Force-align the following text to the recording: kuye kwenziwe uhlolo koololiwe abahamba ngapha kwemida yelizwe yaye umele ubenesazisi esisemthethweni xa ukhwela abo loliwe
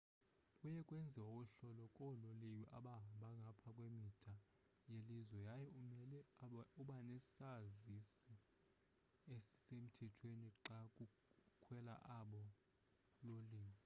kuye 0.57 0.81
kwenziwe 0.87 1.27
uhlolo 1.43 1.83
koololiwe 1.95 2.61
abahamba 2.77 3.27
ngapha 3.41 3.69
kwemida 3.75 4.33
yelizwe 4.91 5.37
yaye 5.47 5.67
umele 5.79 6.19
ubenesazisi 6.81 8.33
esisemthethweni 9.35 10.49
xa 10.63 10.79
ukhwela 11.05 11.95
abo 12.19 12.43
loliwe 13.25 13.75